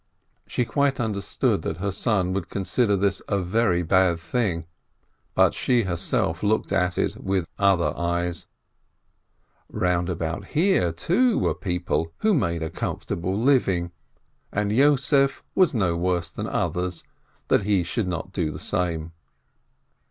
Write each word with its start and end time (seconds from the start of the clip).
She 0.47 0.65
quite 0.65 0.99
understood 0.99 1.61
that 1.61 1.77
her 1.77 1.91
son 1.91 2.33
would 2.33 2.49
consider 2.49 2.97
this 2.97 3.21
a 3.29 3.37
very 3.37 3.83
bad 3.83 4.19
thing, 4.19 4.65
but 5.35 5.53
she 5.53 5.83
herself 5.83 6.41
looked 6.41 6.71
at 6.71 6.97
it 6.97 7.17
with 7.17 7.45
other 7.59 7.95
eyes; 7.95 8.47
round 9.69 10.09
about 10.09 10.45
here, 10.57 10.91
too, 10.91 11.37
were 11.37 11.53
people 11.53 12.11
who 12.21 12.33
made 12.33 12.63
a 12.63 12.71
comfortable 12.71 13.37
living, 13.39 13.91
and 14.51 14.71
Yossef 14.71 15.43
was 15.53 15.75
no 15.75 15.95
worse 15.95 16.31
than 16.31 16.47
others, 16.47 17.03
that 17.49 17.61
he 17.61 17.83
should 17.83 18.07
not 18.07 18.33
do 18.33 18.49
the 18.49 18.57
same. 18.57 19.11